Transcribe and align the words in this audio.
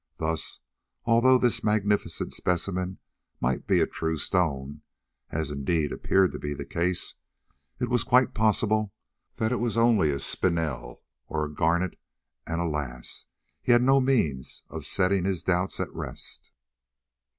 Thus, 0.17 0.61
although 1.05 1.37
this 1.37 1.63
magnificent 1.63 2.33
specimen 2.33 2.97
might 3.39 3.67
be 3.67 3.79
a 3.79 3.85
true 3.85 4.17
stone, 4.17 4.81
as 5.29 5.51
indeed 5.51 5.91
appeared 5.91 6.31
to 6.31 6.39
be 6.39 6.55
the 6.55 6.65
case, 6.65 7.13
it 7.79 7.87
was 7.87 8.03
quite 8.03 8.33
possible 8.33 8.93
that 9.35 9.51
it 9.51 9.59
was 9.59 9.77
only 9.77 10.09
a 10.09 10.17
spinel, 10.17 11.03
or 11.27 11.45
a 11.45 11.53
garnet, 11.53 11.99
and 12.47 12.59
alas! 12.59 13.27
he 13.61 13.73
had 13.73 13.83
no 13.83 14.01
means 14.01 14.63
of 14.71 14.87
setting 14.87 15.25
his 15.25 15.43
doubts 15.43 15.79
at 15.79 15.93
rest. 15.93 16.49